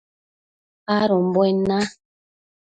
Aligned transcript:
adombuen 0.97 1.57
na 1.67 1.77